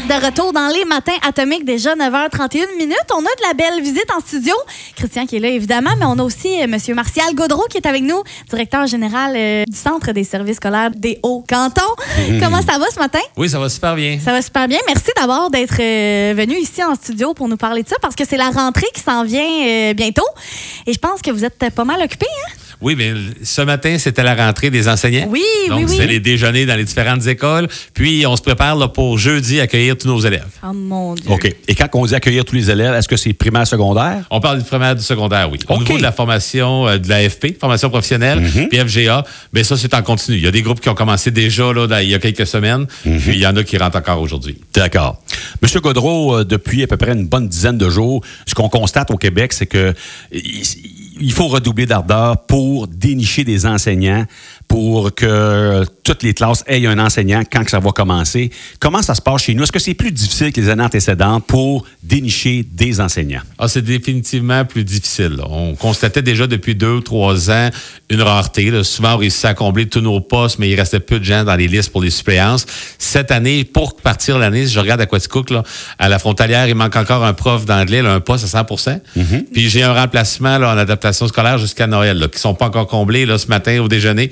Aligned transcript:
êtes 0.00 0.06
de 0.06 0.26
retour 0.26 0.52
dans 0.52 0.68
les 0.68 0.84
matins 0.84 1.16
atomiques, 1.26 1.64
déjà 1.64 1.94
9h31 1.94 2.76
minutes. 2.76 2.96
On 3.12 3.18
a 3.18 3.22
de 3.22 3.48
la 3.48 3.54
belle 3.54 3.82
visite 3.82 4.06
en 4.16 4.20
studio. 4.20 4.54
Christian 4.96 5.26
qui 5.26 5.36
est 5.36 5.40
là, 5.40 5.48
évidemment, 5.48 5.90
mais 5.98 6.04
on 6.06 6.18
a 6.18 6.22
aussi 6.22 6.48
euh, 6.60 6.64
M. 6.64 6.78
Martial 6.94 7.34
Gaudreau 7.34 7.66
qui 7.68 7.76
est 7.76 7.86
avec 7.86 8.02
nous, 8.02 8.22
directeur 8.48 8.86
général 8.86 9.34
euh, 9.36 9.64
du 9.66 9.76
Centre 9.76 10.12
des 10.12 10.24
services 10.24 10.56
scolaires 10.56 10.90
des 10.90 11.18
Hauts-Cantons. 11.22 11.94
Comment 12.40 12.62
ça 12.62 12.78
va 12.78 12.86
ce 12.92 12.98
matin? 12.98 13.20
Oui, 13.36 13.48
ça 13.48 13.58
va 13.58 13.68
super 13.68 13.94
bien. 13.94 14.18
Ça 14.22 14.32
va 14.32 14.42
super 14.42 14.68
bien. 14.68 14.78
Merci 14.86 15.10
d'abord 15.16 15.50
d'être 15.50 15.80
euh, 15.80 16.34
venu 16.34 16.56
ici 16.56 16.82
en 16.82 16.94
studio 16.94 17.34
pour 17.34 17.48
nous 17.48 17.56
parler 17.56 17.82
de 17.82 17.88
ça 17.88 17.96
parce 18.00 18.14
que 18.14 18.24
c'est 18.26 18.36
la 18.36 18.50
rentrée 18.50 18.88
qui 18.94 19.02
s'en 19.02 19.24
vient 19.24 19.42
euh, 19.42 19.94
bientôt. 19.94 20.26
Et 20.86 20.92
je 20.92 20.98
pense 20.98 21.20
que 21.20 21.30
vous 21.30 21.44
êtes 21.44 21.70
pas 21.74 21.84
mal 21.84 22.00
occupé, 22.02 22.26
hein? 22.26 22.69
Oui, 22.80 22.94
mais 22.96 23.12
ce 23.42 23.60
matin, 23.62 23.96
c'était 23.98 24.22
la 24.22 24.34
rentrée 24.34 24.70
des 24.70 24.88
enseignants. 24.88 25.26
Oui, 25.28 25.42
Donc, 25.68 25.80
oui, 25.80 25.84
oui. 25.88 25.96
c'est 25.98 26.06
les 26.06 26.20
déjeuners 26.20 26.64
dans 26.66 26.76
les 26.76 26.84
différentes 26.84 27.26
écoles. 27.26 27.68
Puis, 27.92 28.24
on 28.26 28.36
se 28.36 28.42
prépare 28.42 28.76
là, 28.76 28.88
pour 28.88 29.18
jeudi 29.18 29.60
accueillir 29.60 29.96
tous 29.98 30.08
nos 30.08 30.20
élèves. 30.20 30.46
Oh 30.62 30.72
mon 30.72 31.14
Dieu. 31.14 31.30
OK. 31.30 31.54
Et 31.68 31.74
quand 31.74 31.88
on 31.94 32.06
dit 32.06 32.14
accueillir 32.14 32.44
tous 32.44 32.54
les 32.54 32.70
élèves, 32.70 32.94
est-ce 32.94 33.08
que 33.08 33.16
c'est 33.16 33.32
primaire, 33.32 33.66
secondaire? 33.66 34.24
On 34.30 34.40
parle 34.40 34.58
du 34.58 34.64
primaire 34.64 34.96
du 34.96 35.02
secondaire, 35.02 35.50
oui. 35.50 35.58
Au 35.68 35.74
OK. 35.74 35.80
niveau 35.80 35.98
de 35.98 36.02
la 36.02 36.12
formation 36.12 36.88
euh, 36.88 36.98
de 36.98 37.08
l'AFP, 37.08 37.58
formation 37.60 37.90
professionnelle, 37.90 38.40
Mhm. 38.40 38.68
puis 38.68 38.78
FGA, 38.78 39.24
bien 39.52 39.62
ça, 39.62 39.76
c'est 39.76 39.92
en 39.94 40.02
continu. 40.02 40.36
Il 40.38 40.42
y 40.44 40.46
a 40.46 40.50
des 40.50 40.62
groupes 40.62 40.80
qui 40.80 40.88
ont 40.88 40.94
commencé 40.94 41.30
déjà 41.30 41.72
là, 41.72 41.86
dans- 41.86 41.98
il 41.98 42.08
y 42.08 42.14
a 42.14 42.18
quelques 42.18 42.46
semaines, 42.46 42.86
Mhm. 43.04 43.18
puis 43.20 43.32
il 43.34 43.40
y 43.40 43.46
en 43.46 43.56
a 43.56 43.62
qui 43.62 43.76
rentrent 43.76 43.98
encore 43.98 44.20
aujourd'hui. 44.22 44.56
D'accord. 44.74 45.22
Monsieur 45.60 45.80
Godreau, 45.80 46.38
euh, 46.38 46.44
depuis 46.44 46.82
à 46.82 46.86
peu 46.86 46.96
près 46.96 47.12
une 47.12 47.26
bonne 47.26 47.48
dizaine 47.48 47.76
de 47.78 47.90
jours, 47.90 48.22
ce 48.46 48.54
qu'on 48.54 48.68
constate 48.68 49.10
au 49.10 49.16
Québec, 49.16 49.52
c'est 49.52 49.66
que 49.66 49.92
il 50.32 50.64
il 51.20 51.32
faut 51.32 51.48
redoubler 51.48 51.86
d'ardeur 51.86 52.38
pour 52.46 52.88
dénicher 52.88 53.44
des 53.44 53.66
enseignants, 53.66 54.24
pour 54.70 55.12
que 55.12 55.84
toutes 56.04 56.22
les 56.22 56.32
classes 56.32 56.62
aient 56.68 56.86
un 56.86 57.00
enseignant 57.00 57.42
quand 57.50 57.64
que 57.64 57.70
ça 57.72 57.80
va 57.80 57.90
commencer. 57.90 58.50
Comment 58.78 59.02
ça 59.02 59.16
se 59.16 59.20
passe 59.20 59.42
chez 59.42 59.54
nous? 59.54 59.64
Est-ce 59.64 59.72
que 59.72 59.80
c'est 59.80 59.94
plus 59.94 60.12
difficile 60.12 60.52
que 60.52 60.60
les 60.60 60.68
années 60.68 60.84
antécédentes 60.84 61.44
pour 61.44 61.84
dénicher 62.04 62.64
des 62.72 63.00
enseignants? 63.00 63.40
Ah, 63.58 63.66
c'est 63.66 63.82
définitivement 63.82 64.64
plus 64.64 64.84
difficile. 64.84 65.34
là. 65.38 65.44
On 65.50 65.74
constatait 65.74 66.22
déjà 66.22 66.46
depuis 66.46 66.76
deux 66.76 66.92
ou 66.92 67.00
trois 67.00 67.50
ans 67.50 67.70
une 68.10 68.22
rareté. 68.22 68.70
là. 68.70 68.84
Souvent, 68.84 69.14
on 69.14 69.16
réussissait 69.16 69.48
à 69.48 69.54
combler 69.54 69.86
tous 69.88 70.02
nos 70.02 70.20
postes, 70.20 70.60
mais 70.60 70.70
il 70.70 70.76
restait 70.76 71.00
peu 71.00 71.18
de 71.18 71.24
gens 71.24 71.42
dans 71.42 71.56
les 71.56 71.66
listes 71.66 71.90
pour 71.90 72.02
les 72.02 72.10
suppléances. 72.10 72.64
Cette 72.96 73.32
année, 73.32 73.64
pour 73.64 73.96
partir 73.96 74.38
l'année, 74.38 74.68
si 74.68 74.72
je 74.72 74.78
regarde 74.78 75.00
à 75.00 75.06
Quaticook, 75.06 75.50
là, 75.50 75.64
à 75.98 76.08
la 76.08 76.20
frontalière, 76.20 76.68
il 76.68 76.76
manque 76.76 76.94
encore 76.94 77.24
un 77.24 77.32
prof 77.32 77.64
d'anglais, 77.64 78.02
là, 78.02 78.12
un 78.12 78.20
poste 78.20 78.44
à 78.54 78.62
100% 78.62 79.00
Puis 79.52 79.68
j'ai 79.68 79.82
un 79.82 79.94
remplacement 79.94 80.58
là, 80.58 80.72
en 80.72 80.78
adaptation 80.78 81.26
scolaire 81.26 81.58
jusqu'à 81.58 81.88
Noël, 81.88 82.18
là, 82.18 82.28
qui 82.28 82.38
sont 82.38 82.54
pas 82.54 82.66
encore 82.66 82.86
comblés 82.86 83.26
là, 83.26 83.36
ce 83.36 83.48
matin 83.48 83.80
au 83.80 83.88
déjeuner. 83.88 84.30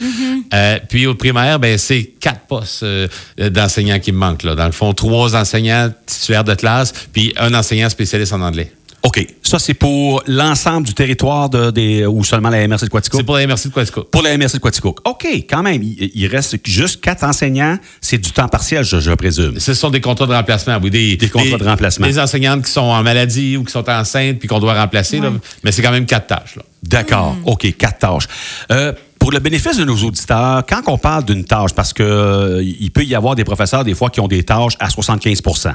Euh, 0.55 0.79
puis 0.89 1.07
au 1.07 1.15
primaire, 1.15 1.59
ben, 1.59 1.77
c'est 1.79 2.13
quatre 2.21 2.47
postes 2.47 2.83
euh, 2.83 3.09
d'enseignants 3.39 3.99
qui 3.99 4.13
me 4.13 4.19
manquent. 4.19 4.43
Là. 4.45 4.55
Dans 4.55 4.67
le 4.67 4.73
fond, 4.73 4.93
trois 4.95 5.37
enseignants 5.37 5.91
titulaires 6.07 6.45
de 6.45 6.55
classe, 6.55 6.93
puis 7.13 7.33
un 7.37 7.55
enseignant 7.55 7.89
spécialiste 7.89 8.33
en 8.33 8.41
anglais. 8.41 8.73
OK. 9.05 9.27
Ça, 9.45 9.59
c'est 9.61 9.75
pour 9.75 10.23
l'ensemble 10.27 10.87
du 10.87 10.93
territoire 10.93 11.49
de, 11.49 11.71
des, 11.71 12.05
ou 12.05 12.25
seulement 12.25 12.51
la 12.51 12.67
MRC 12.67 12.85
de 12.85 12.89
Quaticook? 12.91 13.21
C'est 13.21 13.25
pour 13.25 13.37
la 13.37 13.47
MRC 13.47 13.69
de 13.69 13.73
Quaticook. 13.73 14.11
Pour 14.11 14.23
la 14.23 14.37
MRC 14.37 14.55
de 14.55 14.59
Quaticook. 14.59 15.09
OK, 15.09 15.25
quand 15.49 15.63
même. 15.63 15.83
Il, 15.83 16.11
il 16.15 16.27
reste 16.27 16.57
juste 16.67 17.01
quatre 17.01 17.23
enseignants. 17.23 17.79
C'est 18.01 18.19
du 18.19 18.33
temps 18.33 18.49
partiel, 18.49 18.85
je, 18.85 18.99
je 18.99 19.13
présume. 19.13 19.61
Ce 19.61 19.73
sont 19.73 19.91
des 19.91 20.01
contrats 20.01 20.27
de 20.27 20.33
remplacement, 20.33 20.79
oui. 20.83 20.91
Des, 20.91 21.17
Des 21.17 21.29
contrats 21.29 21.59
de 21.59 21.65
remplacement. 21.65 22.09
Des 22.09 22.19
enseignantes 22.19 22.65
qui 22.65 22.73
sont 22.73 22.81
en 22.81 23.03
maladie 23.05 23.57
ou 23.57 23.63
qui 23.63 23.73
sont 23.73 23.89
enceintes 23.89 24.41
puis 24.41 24.49
qu'on 24.49 24.59
doit 24.59 24.75
remplacer. 24.75 25.21
là. 25.21 25.31
mais 25.63 25.71
c'est 25.71 25.81
quand 25.83 25.93
même 25.93 26.07
quatre 26.07 26.27
tâches. 26.27 26.57
Là. 26.57 26.63
D'accord. 26.83 27.37
OK, 27.47 27.73
quatre 27.79 27.99
tâches. 27.99 28.27
Euh, 28.73 28.93
pour 29.29 29.35
le 29.35 29.41
bénéfice 29.41 29.77
de 29.77 29.85
nos 29.85 29.97
auditeurs, 30.05 30.65
quand 30.67 30.81
on 30.87 30.97
parle 30.97 31.23
d'une 31.23 31.45
tâche, 31.45 31.75
parce 31.75 31.93
que 31.93 32.03
euh, 32.03 32.89
peut 32.95 33.05
y 33.05 33.15
avoir 33.15 33.35
des 33.35 33.45
professeurs 33.45 33.85
des 33.85 33.95
fois 33.95 34.09
qui 34.09 34.21
ont 34.21 34.27
des 34.27 34.43
tâches 34.43 34.73
à 34.81 34.89
75% 34.89 35.75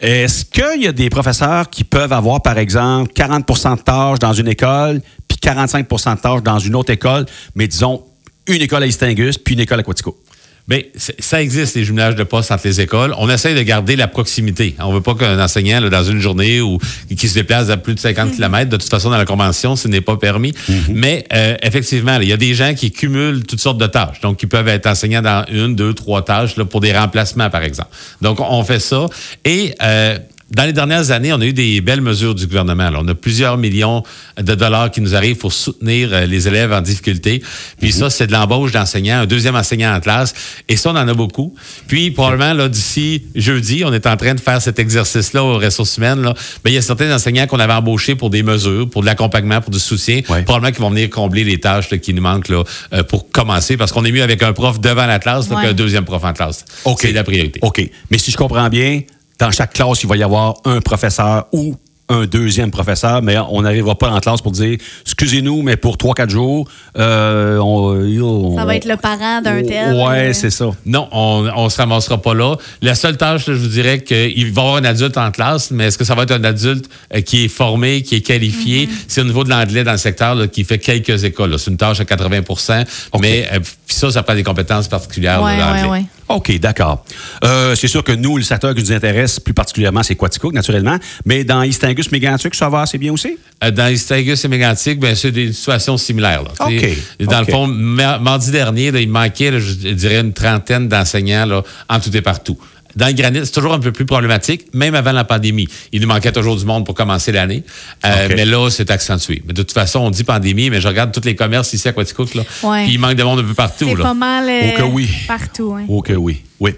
est-ce 0.00 0.44
qu'il 0.44 0.82
y 0.82 0.88
a 0.88 0.92
des 0.92 1.08
professeurs 1.08 1.70
qui 1.70 1.84
peuvent 1.84 2.12
avoir, 2.12 2.42
par 2.42 2.58
exemple, 2.58 3.12
40% 3.12 3.76
de 3.76 3.82
tâches 3.82 4.18
dans 4.18 4.32
une 4.32 4.48
école, 4.48 5.00
puis 5.28 5.38
45% 5.40 6.16
de 6.16 6.20
tâches 6.20 6.42
dans 6.42 6.58
une 6.58 6.74
autre 6.74 6.90
école, 6.90 7.24
mais 7.54 7.68
disons 7.68 8.02
une 8.48 8.60
école 8.60 8.82
à 8.82 8.86
Istingus, 8.86 9.38
puis 9.38 9.54
une 9.54 9.60
école 9.60 9.78
à 9.78 9.82
Quatico? 9.84 10.18
Bien, 10.68 10.80
ça 10.96 11.40
existe, 11.40 11.76
les 11.76 11.84
jumelages 11.84 12.16
de 12.16 12.24
postes 12.24 12.50
entre 12.50 12.66
les 12.66 12.80
écoles. 12.80 13.14
On 13.18 13.30
essaye 13.30 13.54
de 13.54 13.62
garder 13.62 13.94
la 13.94 14.08
proximité. 14.08 14.74
On 14.80 14.92
veut 14.92 15.00
pas 15.00 15.14
qu'un 15.14 15.38
enseignant, 15.38 15.78
là, 15.78 15.88
dans 15.90 16.02
une 16.02 16.18
journée 16.18 16.60
ou 16.60 16.78
qui 17.16 17.28
se 17.28 17.34
déplace 17.34 17.70
à 17.70 17.76
plus 17.76 17.94
de 17.94 18.00
50 18.00 18.32
km, 18.32 18.68
de 18.68 18.76
toute 18.76 18.90
façon, 18.90 19.10
dans 19.10 19.16
la 19.16 19.24
convention, 19.24 19.76
ce 19.76 19.86
n'est 19.86 20.00
pas 20.00 20.16
permis. 20.16 20.52
Mais 20.88 21.24
euh, 21.32 21.56
effectivement, 21.62 22.18
il 22.20 22.28
y 22.28 22.32
a 22.32 22.36
des 22.36 22.54
gens 22.54 22.74
qui 22.74 22.90
cumulent 22.90 23.44
toutes 23.44 23.60
sortes 23.60 23.78
de 23.78 23.86
tâches. 23.86 24.20
Donc, 24.22 24.38
qui 24.38 24.48
peuvent 24.48 24.66
être 24.66 24.88
enseignants 24.88 25.22
dans 25.22 25.44
une, 25.52 25.76
deux, 25.76 25.94
trois 25.94 26.24
tâches 26.24 26.56
là, 26.56 26.64
pour 26.64 26.80
des 26.80 26.92
remplacements, 26.92 27.48
par 27.48 27.62
exemple. 27.62 27.90
Donc, 28.20 28.40
on 28.40 28.64
fait 28.64 28.80
ça. 28.80 29.06
Et... 29.44 29.72
euh, 29.82 30.18
dans 30.50 30.64
les 30.64 30.72
dernières 30.72 31.10
années, 31.10 31.32
on 31.32 31.40
a 31.40 31.44
eu 31.46 31.52
des 31.52 31.80
belles 31.80 32.00
mesures 32.00 32.34
du 32.34 32.46
gouvernement. 32.46 32.90
là. 32.90 32.98
On 33.02 33.08
a 33.08 33.14
plusieurs 33.14 33.56
millions 33.58 34.02
de 34.40 34.54
dollars 34.54 34.90
qui 34.92 35.00
nous 35.00 35.14
arrivent 35.16 35.38
pour 35.38 35.52
soutenir 35.52 36.10
euh, 36.12 36.26
les 36.26 36.46
élèves 36.46 36.72
en 36.72 36.80
difficulté. 36.80 37.42
Puis 37.80 37.90
ça, 37.92 38.10
c'est 38.10 38.28
de 38.28 38.32
l'embauche 38.32 38.70
d'enseignants, 38.70 39.20
un 39.20 39.26
deuxième 39.26 39.56
enseignant 39.56 39.92
en 39.94 40.00
classe. 40.00 40.34
Et 40.68 40.76
ça, 40.76 40.90
on 40.90 40.96
en 40.96 41.08
a 41.08 41.14
beaucoup. 41.14 41.54
Puis 41.88 42.12
probablement, 42.12 42.52
là, 42.52 42.68
d'ici 42.68 43.24
jeudi, 43.34 43.82
on 43.84 43.92
est 43.92 44.06
en 44.06 44.16
train 44.16 44.34
de 44.34 44.40
faire 44.40 44.62
cet 44.62 44.78
exercice-là 44.78 45.42
aux 45.42 45.58
ressources 45.58 45.96
humaines. 45.96 46.22
Là. 46.22 46.34
Mais 46.64 46.70
il 46.70 46.74
y 46.74 46.78
a 46.78 46.82
certains 46.82 47.12
enseignants 47.14 47.46
qu'on 47.48 47.58
avait 47.58 47.72
embauchés 47.72 48.14
pour 48.14 48.30
des 48.30 48.42
mesures, 48.44 48.88
pour 48.88 49.00
de 49.02 49.06
l'accompagnement, 49.06 49.60
pour 49.60 49.70
du 49.72 49.80
soutien. 49.80 50.20
Ouais. 50.28 50.42
Probablement 50.42 50.70
qu'ils 50.72 50.82
vont 50.82 50.90
venir 50.90 51.10
combler 51.10 51.42
les 51.44 51.58
tâches 51.58 51.90
là, 51.90 51.98
qui 51.98 52.14
nous 52.14 52.22
manquent 52.22 52.48
là, 52.48 52.62
euh, 52.92 53.02
pour 53.02 53.30
commencer. 53.30 53.76
Parce 53.76 53.90
qu'on 53.90 54.04
est 54.04 54.12
mieux 54.12 54.22
avec 54.22 54.42
un 54.44 54.52
prof 54.52 54.80
devant 54.80 55.06
la 55.06 55.18
classe 55.18 55.48
Ouais. 55.48 55.62
qu'un 55.62 55.72
deuxième 55.72 56.04
prof 56.04 56.22
en 56.24 56.32
classe. 56.32 56.64
OK. 56.84 56.98
C'est 57.02 57.12
la 57.12 57.24
priorité. 57.24 57.58
OK. 57.62 57.82
Mais 58.10 58.18
si 58.18 58.30
je 58.30 58.36
comprends 58.36 58.68
bien, 58.68 59.00
dans 59.38 59.50
chaque 59.50 59.72
classe, 59.74 60.02
il 60.02 60.08
va 60.08 60.16
y 60.16 60.22
avoir 60.22 60.54
un 60.64 60.80
professeur 60.80 61.46
ou 61.52 61.74
un 62.08 62.24
deuxième 62.24 62.70
professeur, 62.70 63.20
mais 63.20 63.36
on 63.50 63.62
n'arrivera 63.62 63.96
pas 63.96 64.08
en 64.10 64.20
classe 64.20 64.40
pour 64.40 64.52
dire 64.52 64.78
excusez-nous, 65.04 65.62
mais 65.62 65.76
pour 65.76 65.96
3-4 65.96 66.30
jours, 66.30 66.68
euh, 66.96 67.58
on, 67.58 68.56
Ça 68.56 68.64
va 68.64 68.76
être 68.76 68.84
le 68.84 68.96
parent 68.96 69.40
d'un 69.42 69.60
tel. 69.64 69.92
Ouais, 69.92 70.28
euh, 70.28 70.32
c'est 70.32 70.50
ça. 70.50 70.66
Non, 70.84 71.08
on 71.10 71.50
on 71.56 71.68
se 71.68 71.76
ramassera 71.78 72.22
pas 72.22 72.32
là. 72.32 72.54
La 72.80 72.94
seule 72.94 73.16
tâche, 73.16 73.46
je 73.46 73.52
vous 73.54 73.66
dirais 73.66 74.04
qu'il 74.04 74.52
va 74.52 74.62
y 74.62 74.64
avoir 74.64 74.76
un 74.76 74.84
adulte 74.84 75.18
en 75.18 75.32
classe, 75.32 75.72
mais 75.72 75.86
est-ce 75.86 75.98
que 75.98 76.04
ça 76.04 76.14
va 76.14 76.22
être 76.22 76.30
un 76.30 76.44
adulte 76.44 76.88
euh, 77.12 77.22
qui 77.22 77.44
est 77.46 77.48
formé, 77.48 78.02
qui 78.02 78.14
est 78.14 78.20
qualifié? 78.20 78.88
C'est 79.08 79.20
au 79.22 79.24
niveau 79.24 79.42
de 79.42 79.50
l'anglais 79.50 79.82
dans 79.82 79.90
le 79.90 79.98
secteur 79.98 80.36
là, 80.36 80.46
qui 80.46 80.62
fait 80.62 80.78
quelques 80.78 81.24
écoles. 81.24 81.58
C'est 81.58 81.72
une 81.72 81.76
tâche 81.76 81.98
à 81.98 82.04
80% 82.04 82.84
mais 83.20 83.48
euh, 83.52 83.58
ça, 83.88 84.12
ça 84.12 84.22
prend 84.22 84.34
des 84.36 84.44
compétences 84.44 84.86
particulières 84.86 85.42
Ouais, 85.42 85.52
ouais, 85.52 85.58
l'anglais. 85.58 85.88
ouais. 85.88 86.04
OK, 86.28 86.58
d'accord. 86.58 87.04
Euh, 87.44 87.74
c'est 87.76 87.86
sûr 87.88 88.02
que 88.02 88.12
nous, 88.12 88.36
le 88.36 88.42
secteur 88.42 88.74
qui 88.74 88.82
nous 88.82 88.92
intéresse 88.92 89.38
plus 89.38 89.54
particulièrement, 89.54 90.02
c'est 90.02 90.16
Quaticook, 90.16 90.52
naturellement. 90.52 90.96
Mais 91.24 91.44
dans 91.44 91.62
Istingus, 91.62 92.10
Mégantic, 92.10 92.54
ça 92.54 92.68
va 92.68 92.80
assez 92.80 92.98
bien 92.98 93.12
aussi? 93.12 93.36
Euh, 93.64 93.70
Dans 93.70 93.86
Istagus 93.86 94.44
et 94.44 94.48
Mégantic, 94.48 94.98
ben, 94.98 95.14
c'est 95.14 95.30
des 95.32 95.52
situations 95.52 95.96
similaires. 95.96 96.42
là. 96.42 96.50
OK, 96.60 96.76
T'sais, 96.76 96.96
Dans 97.26 97.40
le 97.40 97.46
fond, 97.46 97.66
ma- 97.66 98.18
mardi 98.18 98.50
dernier, 98.50 98.90
là, 98.90 99.00
il 99.00 99.08
manquait, 99.08 99.50
là, 99.50 99.58
je 99.60 99.72
dirais, 99.90 100.20
une 100.20 100.32
trentaine 100.32 100.88
d'enseignants 100.88 101.62
en 101.88 102.00
tout 102.00 102.14
et 102.16 102.22
partout. 102.22 102.58
Dans 102.96 103.06
le 103.06 103.12
granit, 103.12 103.40
c'est 103.44 103.52
toujours 103.52 103.74
un 103.74 103.78
peu 103.78 103.92
plus 103.92 104.06
problématique, 104.06 104.66
même 104.74 104.94
avant 104.94 105.12
la 105.12 105.24
pandémie. 105.24 105.68
Il 105.92 106.00
nous 106.00 106.08
manquait 106.08 106.32
toujours 106.32 106.56
du 106.56 106.64
monde 106.64 106.84
pour 106.86 106.94
commencer 106.94 107.30
l'année. 107.30 107.62
Euh. 108.04 108.28
Mais 108.34 108.44
là, 108.44 108.70
c'est 108.70 108.90
accentué. 108.90 109.42
Mais 109.46 109.52
de 109.52 109.62
toute 109.62 109.72
façon, 109.72 110.00
on 110.00 110.10
dit 110.10 110.24
pandémie, 110.24 110.70
mais 110.70 110.80
je 110.80 110.88
regarde 110.88 111.12
tous 111.12 111.24
les 111.26 111.34
commerces 111.34 111.72
ici 111.72 111.86
à 111.88 111.92
Quaticook, 111.92 112.34
là. 112.34 112.42
Ouais. 112.62 112.84
Puis 112.84 112.94
il 112.94 112.98
manque 112.98 113.14
de 113.16 113.22
monde 113.22 113.40
un 113.40 113.44
peu 113.44 113.54
partout. 113.54 113.86
C'est 113.88 113.94
là. 113.96 114.02
pas 114.04 114.14
mal 114.14 114.48
euh, 114.48 114.70
Oh 114.74 114.78
que 114.78 114.82
oui. 114.82 115.08
partout. 115.28 115.74
hein. 115.78 115.84
Ok, 115.88 116.12
oui. 116.16 116.42
Oui. 116.58 116.74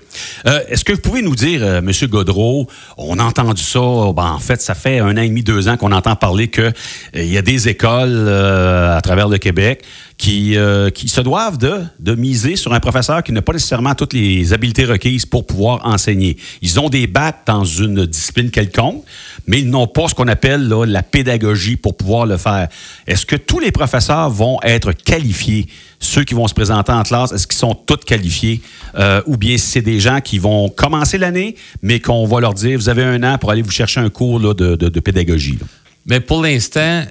Euh, 0.47 0.59
Est-ce 0.69 0.85
que 0.85 0.93
vous 0.93 0.99
pouvez 1.01 1.23
nous 1.23 1.37
dire, 1.37 1.61
euh, 1.63 1.79
M. 1.79 1.93
Godreau, 2.09 2.67
on 2.97 3.17
a 3.21 3.23
entendu 3.23 3.63
ça, 3.63 3.79
euh, 3.79 4.13
ben, 4.13 4.25
en 4.33 4.41
fait, 4.41 4.61
ça 4.61 4.75
fait 4.75 4.99
un 4.99 5.17
an 5.17 5.21
et 5.21 5.29
demi, 5.29 5.45
deux 5.45 5.69
ans 5.69 5.77
qu'on 5.77 5.93
entend 5.93 6.17
parler 6.17 6.49
qu'il 6.49 6.73
y 7.15 7.39
a 7.39 7.43
des 7.43 7.69
écoles 7.69 8.11
euh, 8.13 8.97
à 8.97 9.01
travers 9.03 9.29
le 9.29 9.39
Québec 9.39 9.85
qui, 10.19 10.57
euh, 10.57 10.91
qui 10.91 11.07
se 11.09 11.21
doivent 11.21 11.59
de, 11.59 11.75
de 12.01 12.15
miser 12.17 12.57
sur 12.57 12.73
un 12.75 12.81
professeur 12.81 13.23
qui 13.23 13.31
n'a 13.31 13.41
pas 13.41 13.53
nécessairement 13.53 13.95
toutes 13.95 14.13
les 14.15 14.53
habiletés 14.53 14.85
requises 14.85 15.25
pour 15.25 15.47
pouvoir 15.47 15.81
enseigner. 15.87 16.37
Ils 16.61 16.81
ont 16.81 16.89
des 16.89 17.07
bacs 17.07 17.43
dans 17.47 17.65
une 17.65 18.05
discipline 18.05 18.51
quelconque, 18.51 19.05
mais 19.47 19.61
ils 19.61 19.71
n'ont 19.71 19.87
pas 19.87 20.09
ce 20.09 20.15
qu'on 20.17 20.27
appelle 20.27 20.67
là, 20.67 20.85
la 20.85 21.05
pédagogie 21.05 21.77
pour 21.77 21.97
pouvoir 21.97 22.27
le 22.27 22.37
faire. 22.37 22.67
Est-ce 23.07 23.25
que 23.27 23.37
tous 23.37 23.61
les 23.61 23.71
professeurs 23.71 24.29
vont 24.29 24.59
être 24.65 24.91
qualifiés? 24.91 25.69
Ceux 26.01 26.25
qui 26.25 26.35
vont 26.35 26.49
se 26.49 26.55
présenter 26.55 26.91
en 26.93 27.05
classe, 27.05 27.31
est-ce 27.33 27.47
qu'ils 27.47 27.59
sont 27.59 27.75
tous 27.75 27.97
qualifiés? 28.05 28.61
Euh, 28.97 29.23
ou 29.27 29.37
bien 29.37 29.57
c'est 29.57 29.83
des 29.83 30.01
gens 30.01 30.21
qui 30.21 30.39
vont 30.39 30.69
commencer 30.69 31.19
l'année, 31.19 31.55
mais 31.81 32.01
qu'on 32.01 32.27
va 32.27 32.41
leur 32.41 32.55
dire, 32.55 32.77
vous 32.77 32.89
avez 32.89 33.05
un 33.05 33.23
an 33.23 33.39
pour 33.39 33.53
aller 33.53 33.63
vous 33.63 33.71
chercher 33.71 34.01
un 34.01 34.11
cours 34.11 34.41
là, 34.41 34.53
de, 34.53 34.75
de- 34.75 34.89
de 34.89 35.01
pédagogie. 35.01 35.59
là. 35.61 35.67
Mais 36.09 36.21
pour 36.21 36.43
l'instant, 36.43 37.03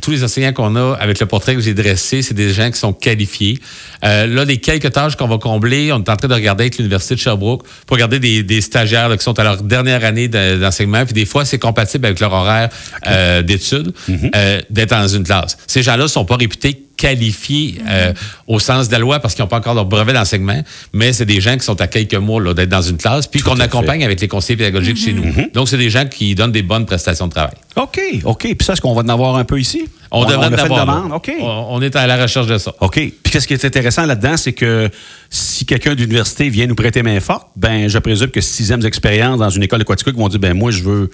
tous 0.00 0.10
les 0.12 0.22
enseignants 0.24 0.52
qu'on 0.52 0.76
a 0.76 0.94
avec 1.00 1.18
le 1.20 1.26
portrait 1.26 1.54
que 1.54 1.60
j'ai 1.60 1.74
dressé, 1.74 2.22
c'est 2.22 2.34
des 2.34 2.52
gens 2.52 2.70
qui 2.70 2.78
sont 2.78 2.92
qualifiés. 2.92 3.58
Euh, 4.04 4.26
là, 4.26 4.44
les 4.44 4.58
quelques 4.58 4.92
tâches 4.92 5.16
qu'on 5.16 5.26
va 5.28 5.38
combler, 5.38 5.92
on 5.92 5.98
est 5.98 6.08
en 6.08 6.16
train 6.16 6.28
de 6.28 6.34
regarder 6.34 6.64
avec 6.64 6.76
l'Université 6.78 7.16
de 7.16 7.20
Sherbrooke 7.20 7.64
pour 7.86 7.96
regarder 7.96 8.20
des, 8.20 8.42
des 8.42 8.60
stagiaires 8.60 9.08
là, 9.08 9.16
qui 9.16 9.24
sont 9.24 9.38
à 9.38 9.44
leur 9.44 9.62
dernière 9.62 10.04
année 10.04 10.28
de- 10.28 10.58
d'enseignement. 10.60 11.04
Puis 11.04 11.14
des 11.14 11.26
fois, 11.26 11.44
c'est 11.44 11.58
compatible 11.58 12.06
avec 12.06 12.20
leur 12.20 12.32
horaire 12.32 12.68
euh, 13.06 13.42
d'études 13.42 13.92
euh, 14.36 14.60
d'être 14.70 14.90
dans 14.90 15.08
une 15.08 15.24
classe. 15.24 15.56
Ces 15.66 15.82
gens-là 15.82 16.04
ne 16.04 16.08
sont 16.08 16.24
pas 16.24 16.36
réputés 16.36 16.80
qualifiés 16.96 17.76
euh, 17.88 18.12
au 18.46 18.58
sens 18.58 18.88
de 18.88 18.92
la 18.92 18.98
loi 18.98 19.20
parce 19.20 19.34
qu'ils 19.34 19.42
n'ont 19.42 19.48
pas 19.48 19.58
encore 19.58 19.74
leur 19.74 19.86
brevet 19.86 20.12
d'enseignement, 20.12 20.62
mais 20.92 21.12
c'est 21.12 21.26
des 21.26 21.40
gens 21.40 21.56
qui 21.56 21.64
sont 21.64 21.80
à 21.80 21.86
quelques 21.86 22.14
mois 22.14 22.54
d'être 22.54 22.68
dans 22.68 22.82
une 22.82 22.96
classe, 22.96 23.26
puis 23.26 23.40
qu'on 23.40 23.60
accompagne 23.60 24.04
avec 24.04 24.20
les 24.20 24.28
conseillers 24.28 24.56
pédagogiques 24.56 24.98
chez 24.98 25.12
nous. 25.12 25.24
Donc, 25.52 25.68
c'est 25.68 25.78
des 25.78 25.90
gens 25.90 26.06
qui 26.06 26.34
donnent 26.34 26.52
des 26.52 26.62
bonnes 26.62 26.86
prestations 26.86 27.26
de 27.26 27.32
travail. 27.32 27.54
OK, 27.76 28.00
OK. 28.24 28.40
Puis 28.42 28.56
ça, 28.64 28.74
est-ce 28.74 28.80
qu'on 28.80 28.94
va 28.94 29.02
en 29.02 29.08
avoir 29.08 29.36
un 29.36 29.44
peu 29.44 29.60
ici? 29.60 29.88
On, 30.10 30.24
devrait 30.24 30.46
en 30.46 30.52
avoir. 30.52 30.86
demande? 30.86 31.12
OK. 31.12 31.32
On, 31.40 31.66
on 31.70 31.82
est 31.82 31.96
à 31.96 32.06
la 32.06 32.22
recherche 32.22 32.46
de 32.46 32.58
ça. 32.58 32.72
OK. 32.80 32.94
Puis 32.94 33.32
qu'est-ce 33.32 33.48
qui 33.48 33.54
est 33.54 33.64
intéressant 33.64 34.06
là-dedans, 34.06 34.36
c'est 34.36 34.52
que 34.52 34.88
si 35.28 35.66
quelqu'un 35.66 35.94
d'université 35.94 36.48
vient 36.48 36.66
nous 36.66 36.76
prêter 36.76 37.02
main 37.02 37.18
forte, 37.18 37.48
ben 37.56 37.88
je 37.88 37.98
présume 37.98 38.28
que 38.28 38.40
sixième 38.40 38.84
expérience 38.86 39.38
dans 39.38 39.50
une 39.50 39.64
école 39.64 39.84
Quaticook 39.84 40.16
vont 40.16 40.28
dire 40.28 40.38
ben 40.38 40.54
moi 40.54 40.70
je 40.70 40.82
veux 40.82 41.10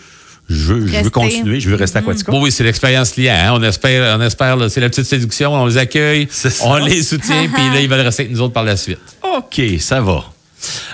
je 0.51 0.55
veux, 0.75 0.81
je 0.81 0.87
veux 0.87 0.97
Rester. 0.99 1.11
continuer, 1.11 1.61
je 1.61 1.71
veux 1.71 1.77
rester 1.77 1.99
à 1.99 2.03
Quaticook. 2.03 2.35
Oui, 2.35 2.41
oui, 2.45 2.53
c'est 2.53 2.65
l'expérience 2.65 3.11
client. 3.13 3.35
hein. 3.39 3.51
On 3.55 3.63
espère, 3.63 4.19
on 4.19 4.23
espère 4.23 4.57
c'est 4.69 4.81
la 4.81 4.89
petite 4.91 5.05
séduction, 5.07 5.55
on 5.55 5.67
les 5.67 5.77
accueille, 5.79 6.29
on 6.65 6.77
les 6.77 7.03
soutient, 7.03 7.49
puis 7.55 7.63
là, 7.73 7.81
ils 7.81 7.89
veulent 7.89 8.01
rester 8.01 8.25
avec 8.25 8.33
nous 8.35 8.41
autres 8.43 8.53
par 8.55 8.65
la 8.65 8.77
suite. 8.77 8.99
OK, 9.23 9.61
ça 9.79 10.01
va. 10.01 10.25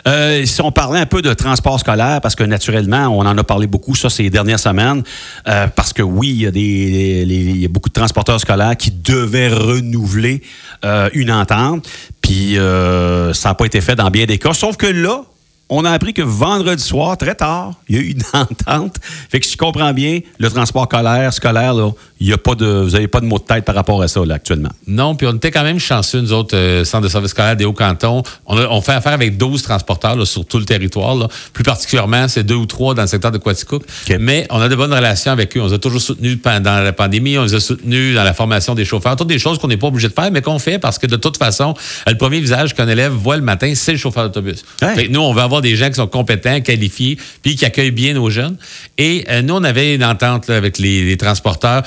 Euh, 0.07 0.45
si 0.47 0.61
on 0.63 0.71
parlait 0.71 1.01
un 1.01 1.07
peu 1.07 1.23
de 1.23 1.33
transport 1.35 1.81
scolaire, 1.81 2.21
parce 2.21 2.37
que 2.37 2.45
naturellement, 2.45 3.09
on 3.09 3.27
en 3.27 3.37
a 3.37 3.43
parlé 3.43 3.67
beaucoup 3.67 3.97
ça 3.97 4.09
ces 4.09 4.31
dernières 4.31 4.61
semaines, 4.61 5.03
euh, 5.49 5.67
parce 5.75 5.93
que 5.93 6.03
oui, 6.03 6.29
il 6.29 6.43
y, 6.43 6.47
a 6.47 6.53
des, 6.53 7.25
les- 7.25 7.35
il 7.35 7.57
y 7.57 7.65
a 7.65 7.69
beaucoup 7.69 7.89
de 7.89 7.95
transporteurs 7.95 8.39
scolaires 8.41 8.77
qui 8.77 8.93
devaient 8.93 9.49
renouveler 9.49 10.43
euh, 10.85 11.09
une 11.15 11.33
entente, 11.33 11.89
puis 12.23 12.57
euh, 12.59 13.33
ça 13.33 13.49
n'a 13.49 13.55
pas 13.57 13.65
été 13.65 13.81
fait 13.81 13.97
dans 13.97 14.09
bien 14.11 14.27
des 14.27 14.39
cas. 14.39 14.53
Sauf 14.53 14.77
que 14.77 14.87
là, 14.87 15.23
on 15.69 15.85
a 15.85 15.91
appris 15.91 16.15
que 16.15 16.23
vendredi 16.23 16.83
soir, 16.83 17.17
très 17.17 17.35
tard, 17.35 17.73
il 17.89 17.97
y 17.97 17.99
a 17.99 18.03
eu 18.03 18.11
une 18.13 18.23
entente. 18.33 18.97
Fait 19.03 19.41
que 19.41 19.47
si 19.47 19.53
je 19.53 19.59
comprends 19.59 19.93
bien, 19.93 20.21
le 20.39 20.51
transport 20.51 20.85
scolaire, 20.85 21.33
scolaire, 21.33 21.75
là, 21.75 21.91
il 22.19 22.29
y 22.29 22.33
a 22.33 22.39
pas 22.39 22.55
de, 22.55 22.67
vous 22.67 22.91
n'avez 22.91 23.09
pas 23.09 23.21
de 23.21 23.27
mot 23.27 23.39
de 23.39 23.45
tête 23.45 23.65
par 23.65 23.75
rapport 23.75 24.01
à 24.01 24.09
ça 24.09 24.25
là, 24.25 24.37
actuellement. 24.37 24.71
Non, 24.87 25.15
puis 25.15 25.27
on 25.27 25.35
était 25.35 25.51
quand 25.51 25.65
même 25.65 25.79
chanceux, 25.79 26.21
nous 26.21 26.33
autres, 26.33 26.57
euh, 26.57 26.85
centres 26.85 27.05
de 27.05 27.09
services 27.09 27.33
scolaires 27.33 27.57
des 27.57 27.67
Hauts-Cantons. 27.67 28.23
On, 28.47 28.81
fait 28.81 28.93
affaire 28.93 29.13
avec 29.13 29.37
12 29.37 29.63
transporteurs 29.63 30.17
là, 30.17 30.25
sur 30.25 30.47
tout 30.47 30.59
le 30.59 30.65
territoire. 30.65 31.15
là. 31.15 31.29
Plus 31.53 31.65
particulièrement, 31.65 32.27
c'est 32.29 32.43
deux 32.43 32.55
ou 32.55 32.65
trois 32.65 32.95
dans 32.95 33.03
le 33.03 33.09
secteur 33.09 33.33
de 33.33 33.39
Quaticook. 33.39 33.83
OK. 33.83 34.17
Mais 34.19 34.47
on 34.51 34.61
a 34.61 34.69
de 34.69 34.75
bonnes 34.75 34.95
relations 34.95 35.31
avec 35.31 35.57
eux. 35.57 35.61
On 35.61 35.67
les 35.67 35.75
a 35.75 35.79
toujours 35.79 36.01
soutenus 36.01 36.39
pendant 36.43 36.81
la 36.81 36.93
pandémie. 36.93 37.37
On 37.37 37.45
les 37.45 37.55
a 37.55 37.61
soutenus 37.61 38.15
dans 38.15 38.25
la 38.25 38.33
formation 38.33 38.75
des 38.75 38.87
chauffeurs. 38.87 39.15
Toutes 39.17 39.29
des 39.29 39.39
choses 39.39 39.59
qu'on 39.59 39.69
n'est 39.69 39.77
pas 39.77 39.89
obligé 39.89 40.09
de 40.09 40.15
faire, 40.15 40.31
mais 40.31 40.41
qu'on 40.41 40.59
fait 40.59 40.79
parce 40.79 40.99
que 40.99 41.07
de 41.07 41.17
toute 41.17 41.37
façon, 41.37 41.75
euh, 42.09 42.13
le 42.13 42.17
premier 42.17 42.41
visage 42.41 42.75
qu'un 42.75 42.89
élève 42.89 43.13
voit 43.13 43.37
le 43.37 43.43
matin, 43.43 43.73
c'est 43.75 43.93
le 43.93 43.99
chauffeur 43.99 44.25
d'autobus. 44.25 44.65
Nous, 45.11 45.21
on 45.21 45.35
veut 45.35 45.43
avoir 45.43 45.61
des 45.61 45.77
gens 45.77 45.89
qui 45.89 45.95
sont 45.95 46.07
compétents, 46.07 46.61
qualifiés, 46.63 47.19
puis 47.43 47.57
qui 47.57 47.65
accueillent 47.67 47.91
bien 47.91 48.15
nos 48.15 48.31
jeunes. 48.31 48.57
Et 48.97 49.25
euh, 49.29 49.43
nous, 49.43 49.55
on 49.55 49.65
avait 49.65 49.95
une 49.95 50.05
entente 50.05 50.49
là, 50.49 50.57
avec 50.57 50.79
les, 50.79 51.05
les 51.05 51.17
transporteurs. 51.19 51.83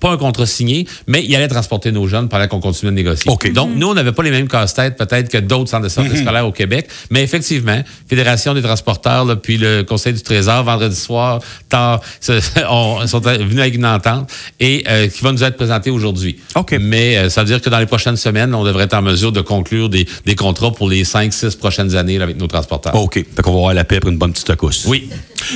Pas 0.00 0.10
un 0.10 0.16
contrat 0.16 0.46
signé, 0.46 0.86
mais 1.06 1.24
il 1.24 1.34
allait 1.36 1.48
transporter 1.48 1.92
nos 1.92 2.06
jeunes 2.06 2.28
pendant 2.28 2.46
qu'on 2.48 2.60
continuait 2.60 2.90
de 2.92 2.96
négocier. 2.96 3.30
Donc, 3.52 3.70
nous, 3.74 3.88
on 3.88 3.94
n'avait 3.94 4.12
pas 4.12 4.22
les 4.22 4.30
mêmes 4.30 4.48
casse-têêtes 4.48 4.96
peut-être 4.96 5.28
que 5.30 5.38
d'autres 5.38 5.70
centres 5.70 5.84
de 5.84 5.88
services 5.88 6.20
scolaires 6.20 6.46
au 6.46 6.52
Québec, 6.52 6.88
mais 7.10 7.22
effectivement, 7.22 7.80
Fédération 8.08 8.54
des 8.54 8.62
transporteurs, 8.62 9.24
là, 9.24 9.36
puis 9.36 9.56
le 9.58 9.82
Conseil 9.82 10.12
du 10.12 10.22
Trésor, 10.22 10.64
vendredi 10.64 10.96
soir, 10.96 11.40
tard, 11.68 12.00
se- 12.20 12.40
on, 12.70 13.06
sont 13.06 13.20
venus 13.20 13.60
avec 13.60 13.74
une 13.74 13.86
entente 13.86 14.30
et 14.60 14.84
euh, 14.88 15.08
qui 15.08 15.22
va 15.22 15.32
nous 15.32 15.42
être 15.44 15.56
présentée 15.56 15.90
aujourd'hui. 15.90 16.38
Mais 16.80 17.16
euh, 17.16 17.28
ça 17.30 17.42
veut 17.42 17.46
dire 17.48 17.60
que 17.60 17.70
dans 17.70 17.78
les 17.78 17.86
prochaines 17.86 18.16
semaines, 18.16 18.54
on 18.54 18.64
devrait 18.64 18.84
être 18.84 18.94
en 18.94 19.02
mesure 19.02 19.32
de 19.32 19.40
conclure 19.40 19.88
des, 19.88 20.06
des 20.24 20.34
contrats 20.34 20.72
pour 20.72 20.88
les 20.88 21.04
5-6 21.04 21.56
prochaines 21.58 21.96
années 21.96 22.18
là, 22.18 22.24
avec 22.24 22.36
nos 22.38 22.46
transporteurs. 22.46 22.94
OK. 22.94 23.14
Fait 23.14 23.42
qu'on 23.42 23.52
va 23.52 23.56
avoir 23.58 23.74
la 23.74 23.84
paix 23.84 24.00
pour 24.00 24.10
une 24.10 24.18
bonne 24.18 24.32
petite 24.32 24.46
secousse. 24.46 24.84
Oui. 24.86 25.08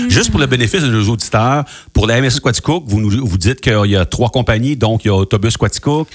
Juste 0.09 0.31
pour 0.31 0.41
le 0.41 0.47
bénéfice 0.47 0.83
de 0.83 0.89
nos 0.89 1.09
auditeurs, 1.09 1.65
pour 1.93 2.07
la 2.07 2.21
MSS 2.21 2.41
Quaticook, 2.41 2.85
vous, 2.87 3.01
nous, 3.01 3.27
vous 3.27 3.39
dites 3.39 3.61
qu'il 3.61 3.87
y 3.87 3.97
a 3.97 4.05
trois 4.05 4.31
compagnies, 4.31 4.77
donc 4.77 5.05
il 5.05 5.09
y 5.09 5.11
a 5.11 5.15
Autobus 5.15 5.57
Quaticook, 5.57 6.09